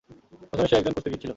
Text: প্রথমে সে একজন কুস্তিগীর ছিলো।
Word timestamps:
প্রথমে 0.49 0.67
সে 0.67 0.75
একজন 0.75 0.93
কুস্তিগীর 0.93 1.19
ছিলো। 1.19 1.29